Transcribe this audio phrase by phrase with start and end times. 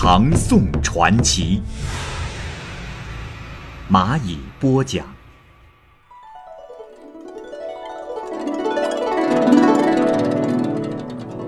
[0.00, 1.60] 唐宋传奇》，
[3.92, 5.04] 蚂蚁播讲。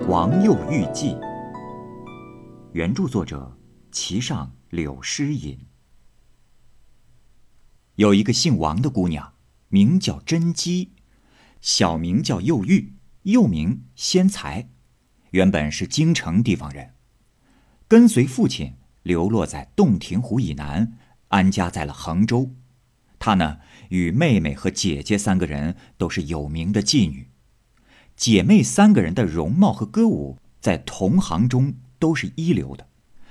[0.08, 1.10] 《王幼玉记》，
[2.72, 3.56] 原著作者
[3.92, 5.56] 齐上柳诗隐。
[7.94, 9.32] 有一个姓王的姑娘，
[9.68, 10.90] 名叫甄姬，
[11.60, 12.96] 小名叫幼玉。
[13.22, 14.68] 又名仙才，
[15.30, 16.94] 原本是京城地方人，
[17.90, 20.96] 跟随父亲流落在洞庭湖以南，
[21.26, 22.54] 安家在了衡州。
[23.18, 27.26] 她呢，与妹妹和姐姐三个人都是有名的妓女，
[28.14, 32.86] 姐妹三个人的容貌和歌舞在同行中都是一流的，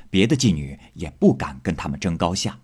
[0.09, 2.59] 别的妓女也不敢跟她们争高下。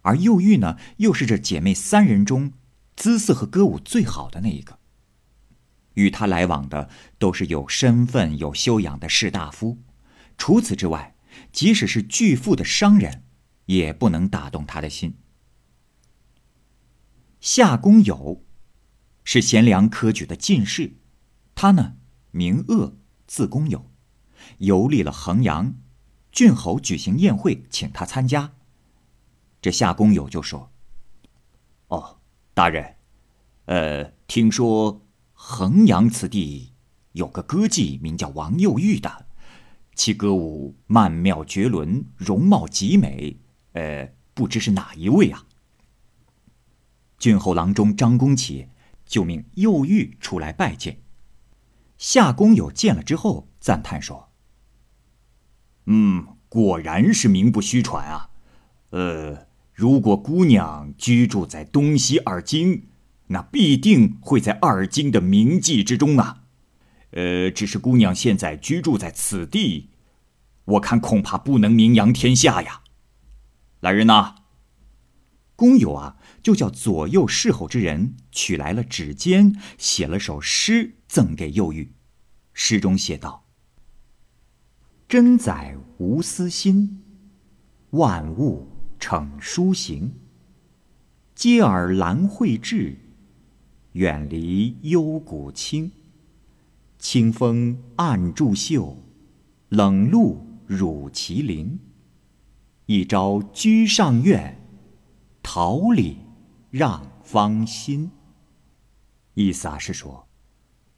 [0.00, 2.54] 而幼玉呢，又是这姐妹三人中
[2.96, 4.78] 姿色和歌舞最好的那一个。
[5.92, 9.76] 与她来往的都是有身份、有修养的士大夫，
[10.36, 11.16] 除此之外，
[11.52, 13.24] 即使是巨富的商人，
[13.66, 15.18] 也不能打动他的心。
[17.40, 18.44] 夏公友
[19.24, 20.96] 是贤良科举的进士，
[21.54, 21.96] 他呢
[22.30, 23.90] 名鄂，字公友，
[24.58, 25.74] 游历了衡阳，
[26.32, 28.54] 郡侯举行宴会，请他参加。
[29.60, 30.72] 这夏公友就说
[31.88, 32.20] ：“哦，
[32.54, 32.96] 大人，
[33.66, 35.02] 呃，听说。”
[35.38, 36.72] 衡阳此地
[37.12, 39.25] 有个歌妓，名叫王幼玉的，
[39.96, 43.40] 其歌舞曼妙绝伦，容貌极美。
[43.72, 45.44] 呃，不知是哪一位啊？
[47.18, 48.68] 郡后郎中张公启
[49.04, 51.00] 就命幼玉出来拜见。
[51.98, 54.28] 夏公友见了之后赞叹说
[55.86, 58.30] ：“嗯，果然是名不虚传啊。
[58.90, 62.84] 呃，如果姑娘居住在东西二京。”
[63.28, 66.44] 那必定会在二京的名妓之中啊，
[67.12, 69.90] 呃，只是姑娘现在居住在此地，
[70.64, 72.82] 我看恐怕不能名扬天下呀。
[73.80, 74.34] 来人呐！
[75.54, 81.94] 工友啊，就叫左右侍候之人取来了纸笺，写了首诗赠给幼玉。
[82.52, 83.46] 诗中写道
[85.08, 87.02] ：“真载无私心，
[87.90, 88.68] 万物
[88.98, 90.14] 逞书行。
[91.34, 92.98] 嗟尔兰蕙质。”
[93.96, 95.90] 远离幽谷清，
[96.98, 98.96] 清风暗柱袖，
[99.68, 101.78] 冷露乳麒麟。
[102.86, 104.66] 一朝居上苑，
[105.42, 106.18] 桃李
[106.70, 108.10] 让芳心。
[109.34, 110.26] 意思啊是说，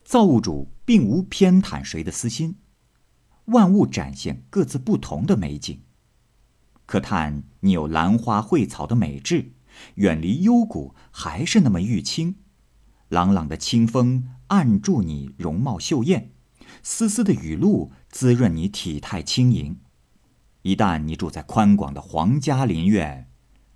[0.05, 2.57] 造物主并无偏袒谁的私心，
[3.47, 5.81] 万物展现各自不同的美景。
[6.87, 9.53] 可叹你有兰花蕙草的美质，
[9.97, 12.37] 远离幽谷还是那么玉清。
[13.09, 16.33] 朗朗的清风按住你容貌秀艳，
[16.83, 19.81] 丝丝的雨露滋润你体态轻盈。
[20.63, 23.31] 一旦你住在宽广的皇家林苑，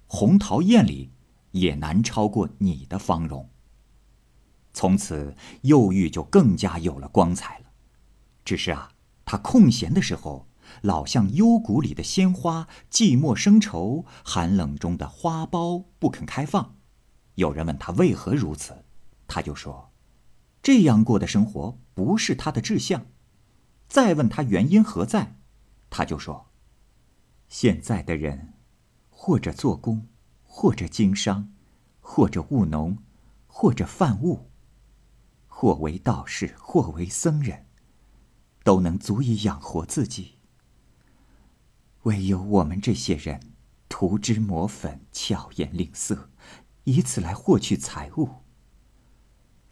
[0.07, 1.13] 红桃艳里，
[1.53, 3.49] 也难超过你的芳容。
[4.73, 7.67] 从此，幼玉就更加有了光彩了。
[8.45, 8.91] 只是啊，
[9.25, 10.49] 他空闲的时候，
[10.81, 16.77] 老像幽谷里的鲜花，寂寞生愁，寒冷中的花苞不肯开放。
[17.35, 18.85] 有人问他为何如此？
[19.29, 19.92] 他就说
[20.63, 23.07] ：“这样过的生活不是他的志向。”
[23.89, 25.37] 再问他原因何在，
[25.91, 26.51] 他就说
[27.51, 28.55] ：“现在的人，
[29.11, 30.09] 或者做工，
[30.45, 31.53] 或者经商，
[32.01, 32.97] 或者务农，
[33.47, 34.49] 或者贩物，
[35.47, 37.67] 或为道士，或为僧人，
[38.65, 40.39] 都能足以养活自己。
[42.05, 43.53] 唯有我们这些人，
[43.91, 46.31] 涂脂抹粉，巧言令色，
[46.85, 48.37] 以此来获取财物。”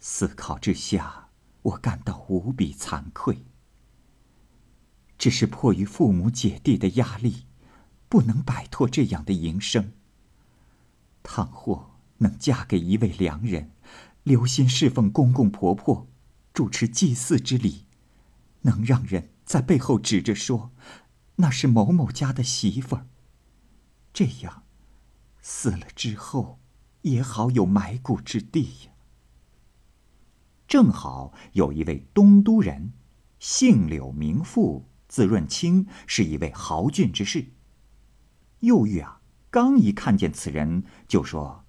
[0.03, 1.29] 思考之下，
[1.61, 3.45] 我感到无比惭愧。
[5.19, 7.45] 只是迫于父母姐弟的压力，
[8.09, 9.93] 不能摆脱这样的营生。
[11.21, 13.73] 倘或能嫁给一位良人，
[14.23, 16.07] 留心侍奉公公婆婆，
[16.51, 17.85] 主持祭祀之礼，
[18.61, 20.71] 能让人在背后指着说，
[21.35, 23.05] 那是某某家的媳妇儿。
[24.11, 24.63] 这样，
[25.39, 26.59] 死了之后，
[27.03, 28.90] 也好有埋骨之地呀。
[30.71, 32.93] 正好有一位东都人，
[33.39, 37.47] 姓柳名富，字润清，是一位豪俊之士。
[38.61, 39.19] 右玉啊，
[39.49, 41.65] 刚一看见此人，就说：“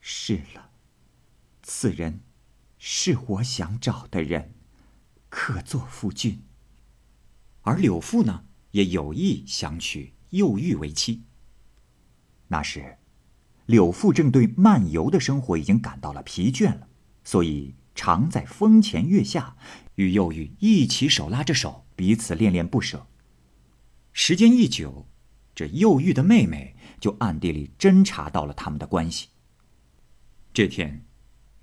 [0.00, 0.72] 是了，
[1.62, 2.20] 此人
[2.76, 4.52] 是我想找的人，
[5.30, 6.42] 可做夫君。”
[7.64, 11.22] 而柳父呢，也有意想娶右玉为妻。
[12.48, 12.98] 那时，
[13.64, 16.86] 柳父正对漫游的生活已经感到了疲倦了，
[17.24, 19.56] 所以常在风前月下
[19.94, 23.06] 与右玉一起手拉着手，彼此恋恋不舍。
[24.12, 25.08] 时间一久，
[25.54, 29.28] 这右玉的妹妹就暗地里侦查到了他们的关系。
[30.52, 31.04] 这天，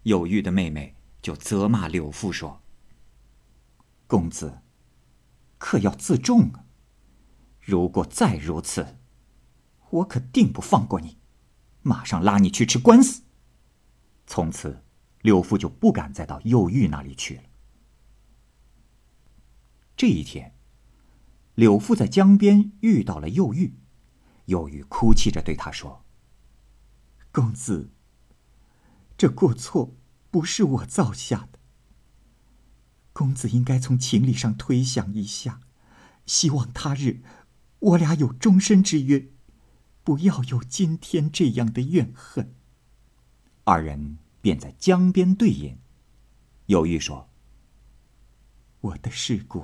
[0.03, 2.61] 右玉的妹妹就责骂柳父说
[4.07, 4.59] ：“公子，
[5.57, 6.65] 可要自重啊！
[7.59, 8.97] 如果再如此……”
[9.91, 11.17] 我可定不放过你，
[11.81, 13.23] 马上拉你去吃官司。
[14.25, 14.85] 从此，
[15.21, 17.43] 柳父就不敢再到右玉那里去了。
[19.95, 20.55] 这一天，
[21.55, 23.75] 柳父在江边遇到了右玉，
[24.45, 26.03] 右玉哭泣着对他说
[27.31, 27.91] ：“公子，
[29.17, 29.95] 这过错
[30.29, 31.59] 不是我造下的，
[33.13, 35.61] 公子应该从情理上推想一下，
[36.25, 37.21] 希望他日
[37.79, 39.29] 我俩有终身之约。”
[40.03, 42.55] 不要有今天这样的怨恨。
[43.65, 45.77] 二人便在江边对饮。
[46.65, 47.29] 有玉说
[48.81, 49.63] ：“我的尸骨，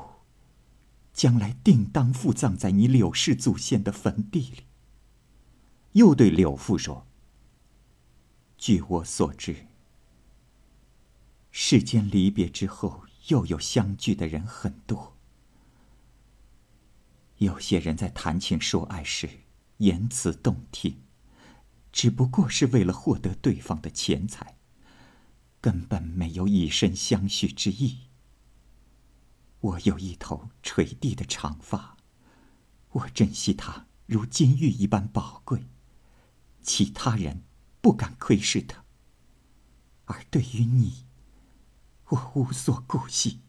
[1.12, 4.64] 将来定当附葬在你柳氏祖先的坟地里。”
[5.94, 7.08] 又对柳父说
[8.58, 9.68] ：“据我所知，
[11.52, 15.18] 世间离别之后又有相聚的人很多。
[17.38, 19.30] 有些人在谈情说爱时。”
[19.78, 21.04] 言辞动听，
[21.92, 24.57] 只不过是为了获得对方的钱财，
[25.68, 28.08] 根本没有以身相许之意。
[29.60, 31.98] 我有一头垂地的长发，
[32.92, 35.68] 我珍惜它如金玉一般宝贵，
[36.62, 37.44] 其他人
[37.82, 38.86] 不敢窥视它。
[40.06, 41.04] 而对于你，
[42.12, 43.42] 我无所顾忌。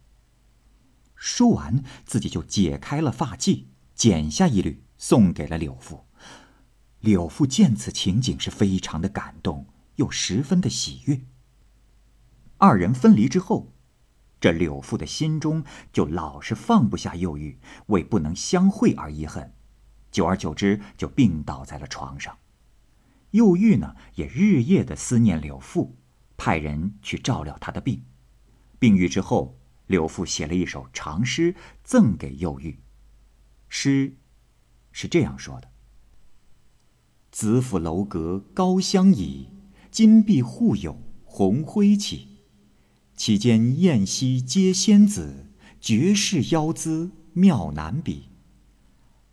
[1.15, 6.09] 说完，自己就解开了发髻，剪下一缕，送给了柳父。
[6.99, 11.21] 柳父见此情景是非常的感动，又十分的喜悦。
[12.59, 13.73] 二人分离之后，
[14.41, 19.53] 这柳父的心中就老是放不下幼玉，为不能相会而遗恨，
[20.11, 22.37] 久而久之就病倒在了床上。
[23.31, 25.97] 幼玉呢，也日夜的思念柳父，
[26.37, 28.03] 派人去照料他的病。
[28.79, 32.81] 病愈之后，柳父写了一首长诗赠给幼玉，
[33.69, 34.17] 诗
[34.91, 35.69] 是这样说的。
[37.31, 39.49] 子府楼阁高相倚，
[39.93, 42.38] 金碧护友红辉起。
[43.19, 45.49] 其间宴席皆仙子，
[45.81, 48.29] 绝世妖姿妙难比。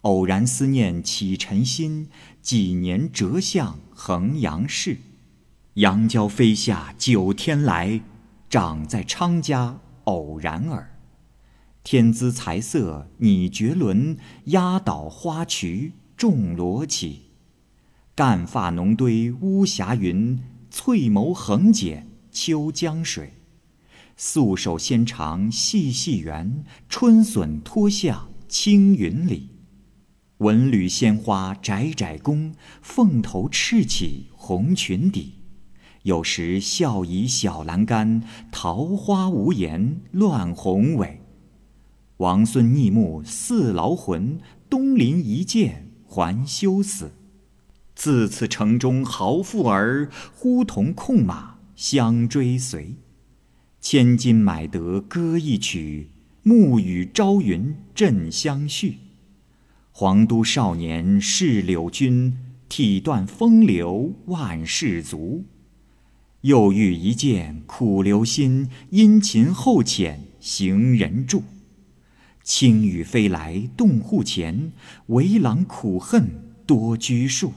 [0.01, 2.09] 偶然思念起尘心，
[2.41, 4.97] 几年折向衡阳市。
[5.75, 8.01] 杨娇飞下九天来，
[8.49, 10.97] 长在昌家偶然耳。
[11.83, 17.21] 天姿才色拟绝伦，压倒花渠众罗绮。
[18.15, 20.41] 干发浓堆巫峡云，
[20.71, 23.33] 翠眸横剪秋江水。
[24.17, 29.49] 素手纤长细细圆，春笋脱向青云里。
[30.39, 35.33] 文履鲜花窄窄宫，凤头赤起红裙底。
[36.03, 41.21] 有时笑倚小栏杆，桃花无言乱红尾。
[42.17, 47.11] 王孙逆目似劳魂，东临一剑还休死。
[47.95, 52.95] 自此城中豪富儿，呼童控马相追随。
[53.87, 56.09] 千金买得歌一曲，
[56.41, 58.97] 暮雨朝云振相续。
[59.91, 62.35] 皇都少年是柳君，
[62.67, 65.45] 体断风流万事足。
[66.41, 71.43] 又遇一见苦留心，殷勤厚浅行人住。
[72.41, 74.71] 轻雨飞来洞户前，
[75.09, 77.53] 为郎苦恨多拘束。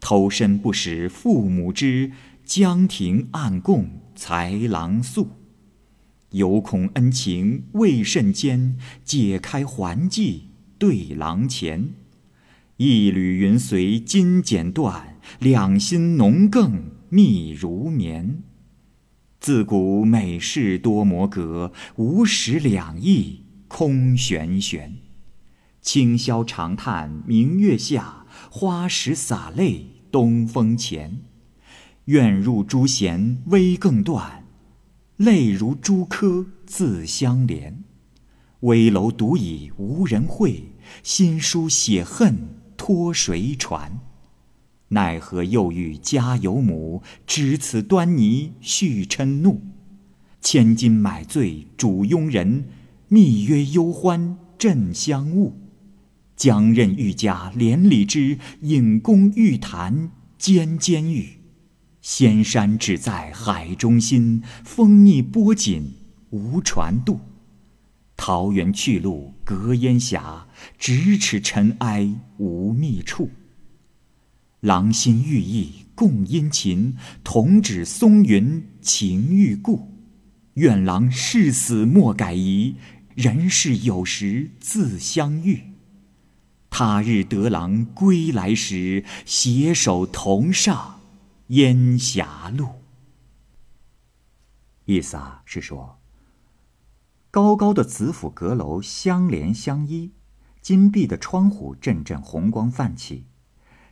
[0.00, 2.12] 偷身不识父母知，
[2.44, 5.30] 江亭暗供才郎宿。
[6.30, 11.94] 犹恐恩情未甚坚，解开还寄对郎前。
[12.76, 18.42] 一缕云随金剪断，两心浓更密如绵。
[19.40, 24.96] 自古美事多磨格，无时两意空悬悬。
[25.80, 29.92] 清宵长叹明月下，花时洒泪。
[30.08, 31.18] 东风前，
[32.06, 34.45] 愿入朱弦微更断，
[35.16, 37.82] 泪如珠颗自相连。
[38.60, 40.64] 危楼独倚无人会，
[41.02, 42.36] 新书写恨
[42.76, 43.98] 托谁传？
[44.88, 49.62] 奈何又遇家有母，知此端倪续嗔怒。
[50.40, 52.66] 千金买醉主庸人，
[53.08, 55.54] 密约忧欢振香雾。
[56.36, 61.35] 将任欲加连理枝，引弓欲弹尖尖玉。
[62.08, 65.92] 仙山只在海中心，风逆波紧
[66.30, 67.18] 无船渡。
[68.16, 70.46] 桃源去路隔烟霞，
[70.78, 73.30] 咫尺尘埃无觅处。
[74.60, 79.90] 郎心玉意共殷勤，同指松云情欲故。
[80.54, 82.76] 愿郎誓死莫改移，
[83.16, 85.72] 人世有时自相遇。
[86.70, 90.95] 他日得郎归来时，携手同上
[91.48, 92.82] 烟霞路。
[94.84, 96.00] 意思啊是说，
[97.30, 100.12] 高高的紫府阁楼相连相依，
[100.60, 103.26] 金碧的窗户阵阵红光泛起，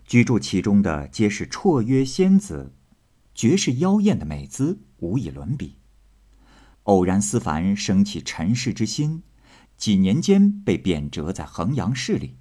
[0.04, 2.74] 居住其中的皆是绰约仙子，
[3.32, 5.78] 绝世妖艳的美姿无以伦比。
[6.84, 9.22] 偶然思凡生起尘世之心，
[9.76, 12.36] 几年间被贬谪在衡阳市里。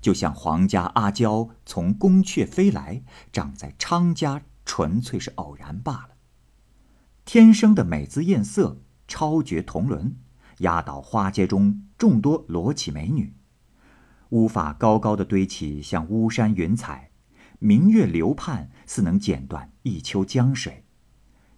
[0.00, 6.10] 就像皇家阿娇从宫阙飞来，长在昌家，纯粹是偶然罢了。
[7.24, 10.14] 天生的美姿艳色，超绝同伦，
[10.58, 13.34] 压倒花街中众多裸体美女。
[14.28, 17.10] 乌发高高的堆起，像巫山云彩；
[17.58, 20.84] 明月流盼，似能剪断一丘江水。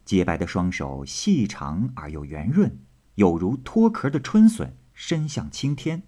[0.04, 2.78] 洁白的双手，细长而又圆润，
[3.16, 6.04] 有如脱壳的春笋，伸向青天。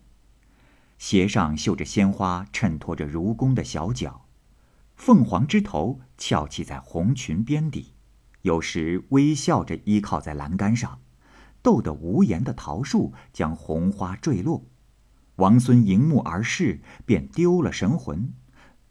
[0.98, 4.21] 鞋上绣着鲜花，衬托着如弓的小脚；
[5.04, 7.96] 凤凰枝头翘起在红裙边底，
[8.42, 11.00] 有时微笑着依靠在栏杆上，
[11.60, 14.64] 逗得无言的桃树将红花坠落。
[15.34, 18.32] 王孙迎目而视，便丢了神魂。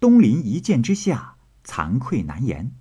[0.01, 2.73] 东临一见之下，惭愧难言。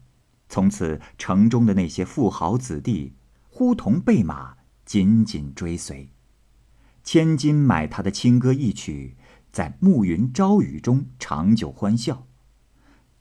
[0.49, 3.15] 从此城中的那些富豪子弟，
[3.49, 6.11] 呼同备马，紧紧追随。
[7.05, 9.17] 千金买他的清歌一曲。
[9.53, 12.27] 在暮云朝雨中长久欢笑。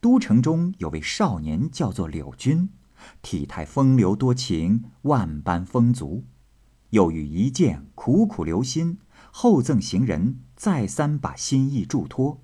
[0.01, 2.69] 都城中有位少年，叫做柳君，
[3.21, 6.25] 体态风流多情，万般风足。
[6.91, 8.97] 又遇一见苦苦留心，
[9.31, 12.41] 厚赠行人，再三把心意嘱托。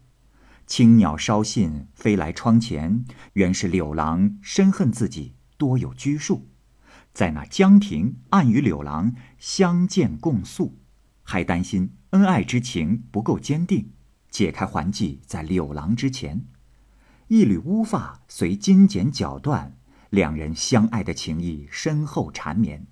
[0.68, 6.48] 青鸟捎信飞来窗前，原是柳郎深恨自己多有拘束，
[7.14, 10.78] 在那江亭暗与柳郎相见共宿，
[11.24, 11.96] 还担心。
[12.12, 13.92] 恩爱之情不够坚定，
[14.30, 16.46] 解开环系在柳郎之前，
[17.36, 19.76] 一缕乌发随金剪绞断，
[20.10, 22.88] 两人相爱的情谊深厚缠绵。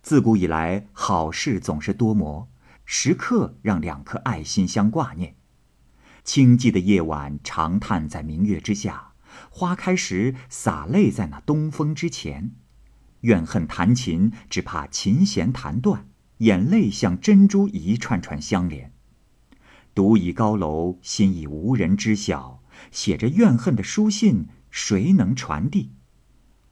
[0.00, 2.48] 自古以来，好事总是多磨，
[2.84, 5.34] 时刻让两颗爱心相挂念。
[6.22, 9.14] 清寂的夜晚，长叹在明月之下；
[9.50, 12.52] 花开时，洒泪在那东风之前。
[13.22, 16.06] 怨恨弹琴，只怕琴弦弹断。
[16.38, 18.92] 眼泪像珍珠一串串相连，
[19.96, 22.61] 独倚高楼，心已无人知晓。
[22.90, 25.90] 写着怨恨的书信，谁能传递？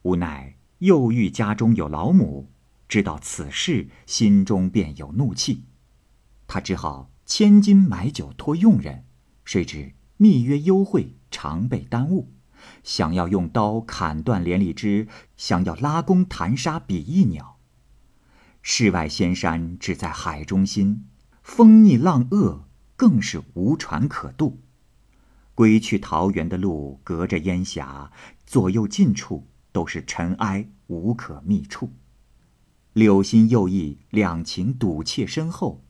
[0.01, 2.51] 无奈又遇家中有老母，
[2.87, 5.65] 知道此事，心中便有怒气。
[6.47, 9.05] 他只好千金买酒托佣人，
[9.45, 12.33] 谁知密约幽会，常被耽误。
[12.83, 17.57] 想要用刀砍断连理枝，想要拉弓弹杀比翼鸟。
[18.61, 21.05] 世外仙山只在海中心，
[21.41, 24.59] 风逆浪恶更是无船可渡。
[25.61, 28.11] 归去桃源的路，隔着烟霞，
[28.47, 31.93] 左右近处都是尘埃，无可觅处。
[32.93, 35.83] 柳心又意，两情赌怯深厚，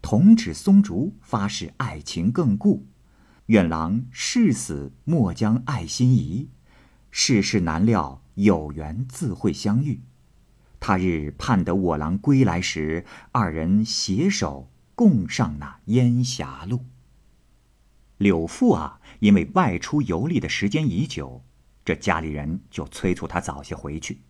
[0.00, 2.86] 同指松竹发誓爱情更固。
[3.48, 6.48] 愿郎誓死莫将爱心移，
[7.10, 10.00] 世事难料，有缘自会相遇。
[10.80, 16.86] 他日盼得我郎归来时，二人携手共上那烟霞路。
[18.18, 21.44] 柳父啊，因为外出游历的时间已久，
[21.84, 24.20] 这家里人就催促他早些回去。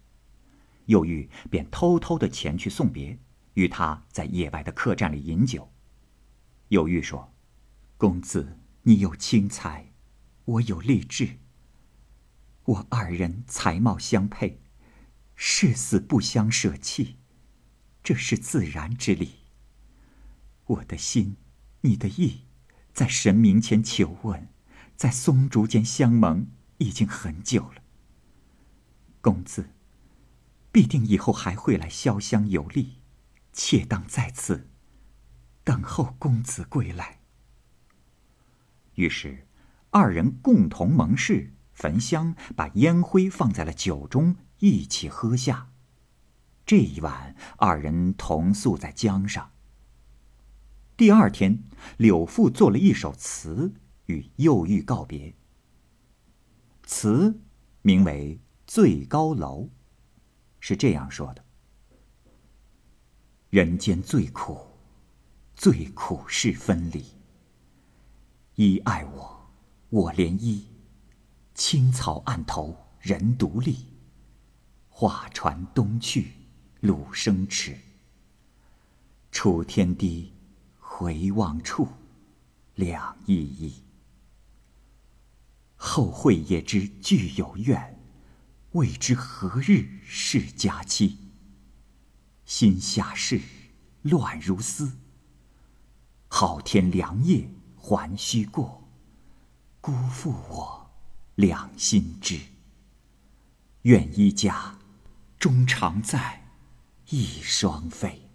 [0.85, 3.19] 又玉便偷偷的前去送别，
[3.55, 5.73] 与他在野外的客栈里饮酒。
[6.69, 7.33] 又玉说
[7.97, 9.95] ：“公子，你有轻才，
[10.45, 11.39] 我有励志。
[12.65, 14.61] 我二人才貌相配。”
[15.35, 17.17] 誓死不相舍弃，
[18.03, 19.37] 这是自然之理。
[20.67, 21.37] 我的心，
[21.81, 22.43] 你的意，
[22.93, 24.49] 在神明前求问，
[25.03, 26.47] 在松竹间相盟，
[26.79, 27.83] 已经很久了。
[29.21, 29.71] 公子，
[30.71, 33.01] 必定以后还会来潇湘游历，
[33.53, 34.69] 且当在此
[35.65, 37.19] 等候公子归来。
[38.95, 39.49] 于是，
[39.91, 45.73] 二人共同盟誓，焚香，把烟灰放在了酒中，一起喝下。
[46.65, 49.51] 这一晚，二人同宿在江上。
[50.97, 51.65] 第二天，
[51.97, 53.75] 柳父做了一首词
[54.07, 55.35] 与幼玉告别。
[56.85, 57.41] 词
[57.83, 59.63] 名为《最高楼》，
[60.61, 61.45] 是这样说的
[63.51, 64.59] ：“人间最苦，
[65.55, 67.05] 最苦是分离。
[68.55, 69.51] 一爱我，
[69.91, 70.67] 我怜一。
[71.55, 73.87] 青草岸头人独立，
[74.89, 76.33] 画船东去
[76.81, 77.77] 路生迟。
[79.31, 80.33] 楚天低。”
[80.95, 81.89] 回望处，
[82.75, 83.75] 两依依。
[85.85, 87.99] 后会也知俱有怨，
[88.71, 91.19] 未知何日是佳期。
[92.45, 93.41] 心下事
[94.03, 94.93] 乱如丝，
[96.29, 98.89] 好天良夜还须过，
[99.81, 100.91] 辜负我
[101.35, 102.39] 两心知。
[103.83, 104.79] 愿一家
[105.37, 106.47] 终常在，
[107.09, 108.31] 一双飞。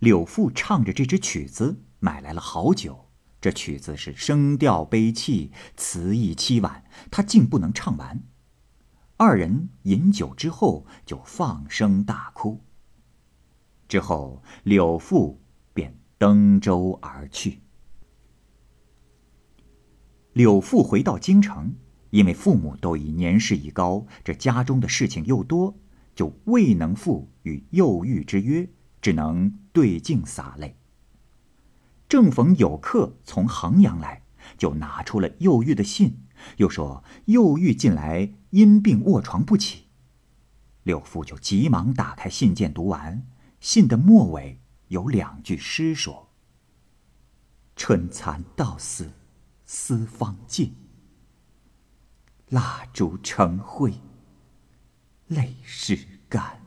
[0.00, 3.08] 柳父唱着这支曲子，买来了好酒。
[3.44, 8.22] 这曲子是声调悲泣，词意凄婉，他竟不能唱完。
[9.18, 12.64] 二人饮酒之后，就放声大哭。
[13.86, 15.42] 之后，柳父
[15.74, 17.60] 便登舟而去。
[20.32, 21.74] 柳父回到京城，
[22.08, 25.78] 因为父母都已年事已高，这家中的事情又多，
[26.14, 28.66] 就未能赴与幼玉之约。
[29.02, 30.78] 只能对镜洒泪。
[32.08, 34.22] 正逢有客从衡阳来，
[34.56, 36.24] 就拿出了幼玉的信，
[36.58, 39.84] 又说幼玉近来因病卧床不起。
[40.82, 43.26] 柳父就急忙打开信件读完，
[43.58, 46.28] 信的末尾有两句诗说
[47.74, 49.10] ：“春蚕到死
[49.64, 50.76] 丝方尽，
[52.50, 53.94] 蜡烛成灰
[55.28, 56.60] 泪始干。”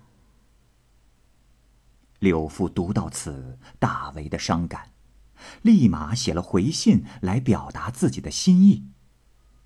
[2.17, 4.89] 柳父读到此，大为的伤感，
[5.61, 8.89] 立马写了回信来表达自己的心意。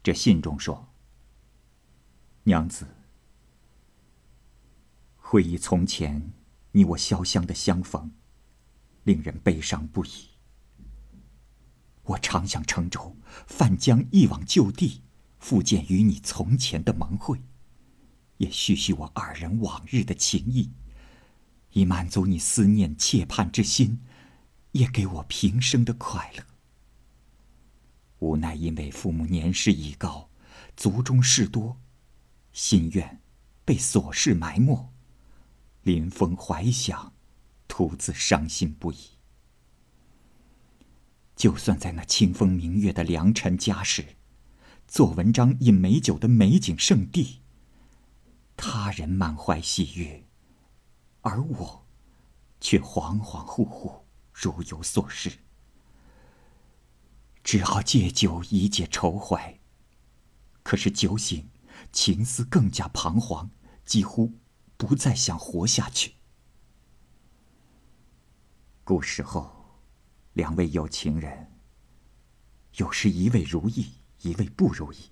[0.04, 0.90] 这信中说
[2.44, 2.88] ：“娘子，
[5.16, 6.34] 回忆从前
[6.72, 8.12] 你我潇湘的相逢，
[9.04, 10.30] 令人悲伤不已。
[12.04, 13.16] 我常想乘舟
[13.48, 15.02] 泛江一往旧地，
[15.40, 17.42] 复见与你从前的盟会，
[18.38, 20.72] 也叙叙我二人往日的情谊。”
[21.74, 24.02] 以满足你思念切盼之心，
[24.72, 26.46] 也给我平生的快乐。
[28.20, 30.30] 无奈因为父母年事已高，
[30.78, 31.78] 族中事多，
[32.54, 33.20] 心愿
[33.66, 34.92] 被琐事埋没，
[35.82, 37.14] 临风怀想，
[37.68, 38.98] 徒自伤心不已。
[41.36, 44.16] 就算在那清风明月的良辰佳时，
[44.88, 47.42] 做文章饮美酒的美景胜地，
[48.56, 50.28] 他人满怀喜悦。
[51.22, 51.88] 而我，
[52.60, 54.01] 却恍恍惚惚，
[54.42, 55.38] 如有所失，
[57.44, 59.60] 只好借酒以解愁怀。
[60.64, 61.48] 可是酒醒，
[61.92, 63.52] 情思更加彷徨，
[63.86, 64.34] 几乎
[64.78, 66.16] 不再想活下去。
[68.84, 69.80] 古时候，
[70.34, 71.52] 两位有情人，
[72.78, 75.12] 有时一位如意，一位不如意，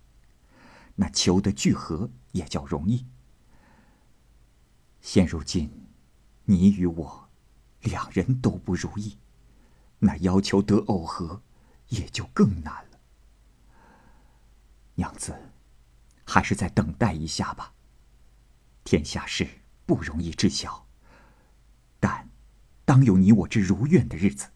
[0.96, 3.06] 那求得聚合也叫容易。
[5.02, 5.86] 现如今。
[6.46, 7.29] 你与我，
[7.82, 9.18] 两人都不如意，
[10.00, 11.42] 那要求得耦合，
[11.88, 13.00] 也就更难了。
[14.96, 15.54] 娘子，
[16.26, 17.74] 还是再等待一下吧。
[18.84, 19.48] 天下事
[19.86, 20.88] 不容易知晓，
[22.00, 22.30] 但
[22.86, 24.50] 当有你我之如愿的日子，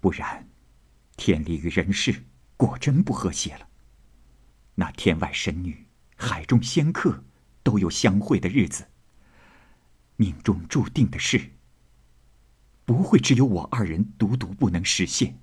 [0.00, 0.48] 不然，
[1.16, 2.24] 天理与人事
[2.56, 3.68] 果真不和谐了。
[4.74, 7.24] 那天外神女、海中仙客，
[7.62, 8.88] 都有相会的日子。
[10.16, 11.52] 命中注定的事，
[12.92, 15.38] 不会只有我二人独独不能实现。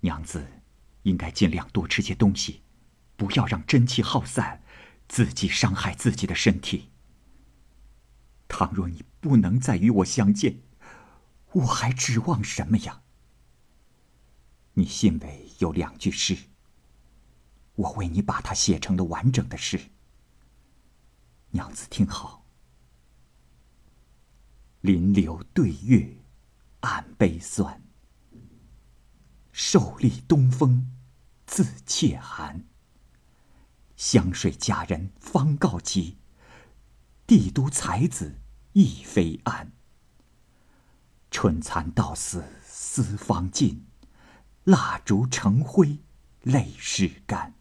[0.00, 0.62] 娘子，
[1.02, 2.62] 应该尽量多吃些东西，
[3.16, 4.62] 不要让真气耗散，
[5.08, 6.88] 自己伤害自己的身体。
[8.48, 10.62] 倘若你不能再与我相见，
[11.52, 13.02] 我还指望什么呀？
[14.72, 16.34] 你信尾有两句诗，
[17.74, 19.78] 我为你把它写成了完整的诗。
[21.50, 22.46] 娘子听好。
[24.80, 26.17] 临流对月，
[26.80, 27.82] 暗悲酸。
[29.52, 30.90] 受立东风，
[31.46, 32.64] 自怯寒。
[33.96, 36.18] 湘水佳人方告急，
[37.26, 38.38] 帝都才子
[38.72, 39.72] 亦非安。
[41.30, 43.86] 春蚕到死丝方尽，
[44.64, 45.98] 蜡烛成灰，
[46.42, 47.54] 泪始干。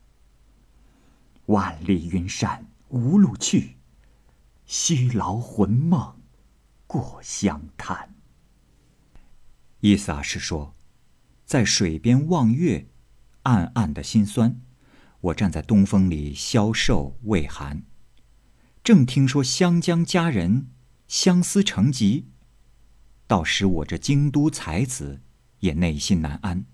[1.48, 3.78] 万里云山无路去，
[4.66, 6.22] 虚劳魂梦
[6.86, 8.17] 过湘滩。
[9.82, 10.76] 意思啊是说，
[11.46, 12.88] 在水边望月，
[13.44, 14.60] 暗暗的心酸。
[15.22, 17.84] 我站在东风里消瘦畏寒，
[18.84, 20.68] 正听说湘江佳人
[21.08, 22.28] 相思成疾，
[23.26, 25.22] 到时我这京都才子
[25.60, 26.66] 也内心难安。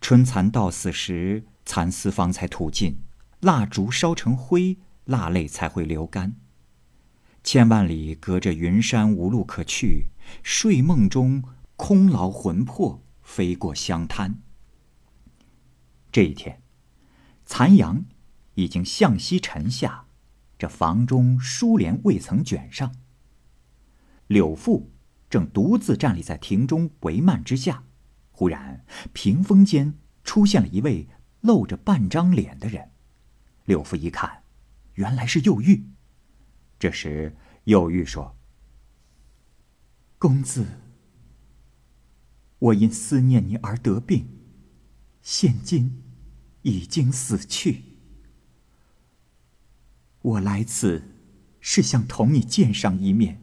[0.00, 2.96] 春蚕到死时，蚕丝方才吐尽；
[3.40, 6.34] 蜡烛烧成灰，蜡泪才会流干。
[7.42, 10.08] 千万里隔着云山，无路可去。
[10.42, 11.44] 睡梦中
[11.76, 14.40] 空劳魂魄，飞过湘滩。
[16.10, 16.60] 这一天。
[17.46, 18.06] 残阳
[18.54, 20.06] 已经向西沉下，
[20.58, 22.94] 这房中书帘未曾卷上。
[24.28, 24.90] 柳父
[25.28, 27.84] 正独自站立在庭中帷幔之下，
[28.30, 31.06] 忽然屏风间出现了一位
[31.42, 32.92] 露着半张脸的人。
[33.66, 34.44] 柳父一看，
[34.94, 35.90] 原来是幼玉。
[36.78, 38.38] 这时，幼玉说
[40.18, 40.66] ：“公子，
[42.64, 44.26] 我因思念你而得病，
[45.22, 46.00] 现今。”
[46.66, 47.82] 已经死去。
[50.22, 51.02] 我来此，
[51.60, 53.38] 是想同你见上一面。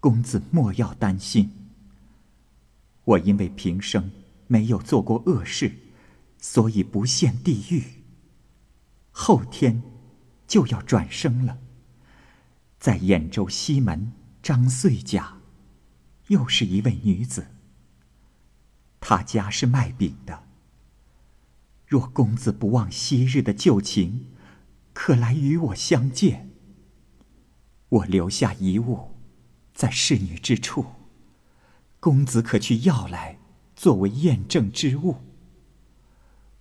[0.00, 1.52] 公子莫要担心。
[3.04, 4.10] 我因为平生
[4.46, 5.76] 没有做过恶事，
[6.38, 7.84] 所以不陷地狱。
[9.10, 9.82] 后天
[10.46, 11.58] 就要转生了，
[12.78, 14.12] 在兖州西门
[14.42, 15.37] 张穗家，
[16.28, 17.48] 又是一位女子。
[19.00, 20.44] 她家是卖饼的。
[21.86, 24.26] 若公子不忘昔日的旧情，
[24.92, 26.50] 可来与我相见。
[27.88, 29.14] 我留下遗物，
[29.72, 30.84] 在侍女之处，
[31.98, 33.38] 公子可去要来，
[33.74, 35.16] 作为验证之物。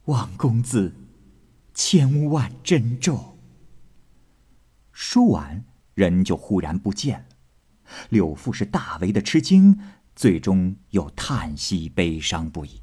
[0.06, 0.96] 望公子
[1.74, 3.38] 千万珍重。
[4.94, 7.27] 说完，人就忽然不见。
[8.10, 9.80] 柳父是大为的吃惊，
[10.16, 12.82] 最终又叹息悲伤不已。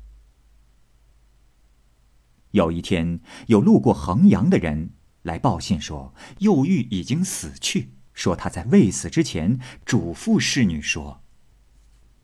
[2.52, 4.90] 有一天，有路过衡阳的人
[5.22, 7.90] 来报信说，幼玉已经死去。
[8.12, 11.24] 说他在未死之前嘱咐侍女说：“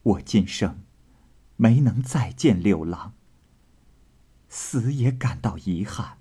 [0.05, 0.85] 我今生
[1.57, 3.14] 没能再见柳郎，
[4.49, 6.19] 死也感到遗憾。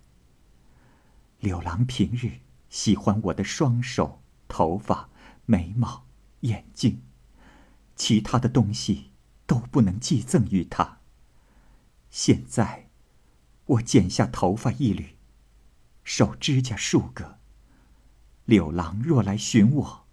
[1.39, 5.11] 柳郎平日喜欢我的双手、头发、
[5.45, 6.07] 眉毛、
[6.41, 7.01] 眼睛，
[7.95, 9.11] 其他的东西
[9.45, 10.99] 都不能寄赠于他。
[12.09, 12.85] 现在。”
[13.69, 15.15] 我剪下头发一缕，
[16.03, 17.37] 手指甲数个。
[18.45, 20.07] 柳郎若来寻我，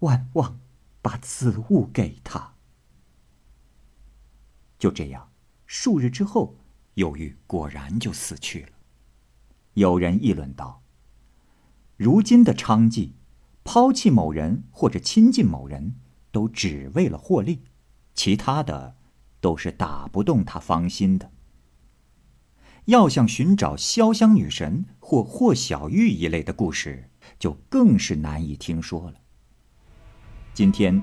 [0.00, 0.58] 万望
[1.00, 2.54] 把此物给他。
[4.80, 5.30] 就这样，
[5.64, 6.56] 数日之后，
[6.94, 8.70] 忧郁果然就死去了。
[9.74, 10.82] 有人议论道
[11.96, 13.12] ：“如今的娼妓，
[13.66, 15.96] 抛弃某人或者亲近某人，
[16.30, 17.62] 都只为了获利，
[18.14, 18.94] 其他的
[19.40, 21.32] 都是打不动他芳心的。”
[22.86, 29.14] 要想寻找潇湘女神或霍小玉一类的故事，就更是难以听说了。
[30.54, 31.02] 今天，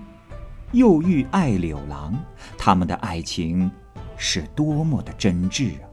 [0.71, 2.15] 幼玉爱柳郎，
[2.57, 3.69] 他们的爱情
[4.15, 5.89] 是多么的真挚啊！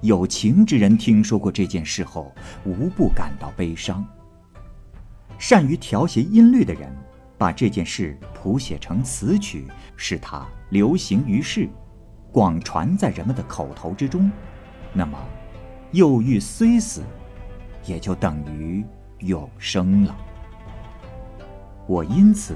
[0.00, 2.32] 有情之人听说过这件事后，
[2.64, 4.06] 无不感到悲伤。
[5.38, 6.92] 善于调谐音律的人，
[7.38, 11.68] 把这件事谱写成词曲，使它流行于世。
[12.32, 14.30] 广传在人们的口头之中，
[14.92, 15.16] 那么，
[15.92, 17.02] 幼玉虽死，
[17.86, 18.84] 也就等于
[19.20, 20.14] 永生了。
[21.86, 22.54] 我因此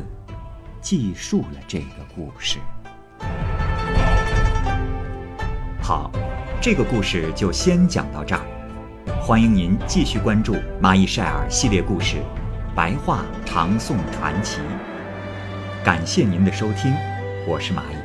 [0.81, 2.59] 记述了这个故事。
[5.81, 6.11] 好，
[6.61, 8.43] 这个故事就先讲到这儿。
[9.21, 12.17] 欢迎您继续关注《蚂蚁晒尔》系列故事
[12.75, 14.61] 《白话唐宋传奇》。
[15.85, 16.95] 感谢您的收听，
[17.47, 18.02] 我是蚂蚁。